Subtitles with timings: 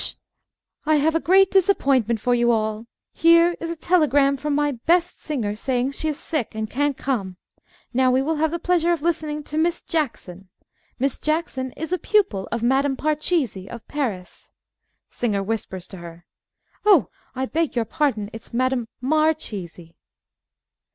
[0.83, 2.87] I have a great disappointment for you all.
[3.13, 7.37] Here is a telegram from my best singer, saying she is sick, and can't come.
[7.93, 10.49] Now, we will have the pleasure of listening to Miss Jackson.
[10.97, 14.49] Miss Jackson is a pupil of Madame Parcheesi, of Paris.
[15.11, 16.25] (Singer whispers to her.)
[16.83, 18.31] Oh, I beg your pardon!
[18.33, 19.93] It's Madame _Mar_cheesi.